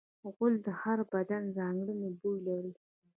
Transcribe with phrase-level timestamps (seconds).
[0.33, 2.73] غول د هر بدن ځانګړی بوی لري.